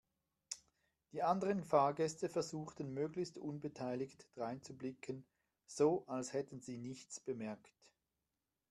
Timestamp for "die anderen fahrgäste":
1.11-2.27